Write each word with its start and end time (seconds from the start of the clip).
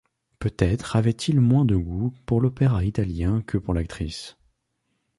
Peut-être 0.39 0.95
avait-il 0.95 1.39
moins 1.39 1.63
de 1.63 1.75
goût 1.75 2.11
pour 2.25 2.41
l’opéra 2.41 2.83
italien 2.83 3.43
que 3.45 3.59
pour 3.59 3.75
l’actrice. 3.75 4.35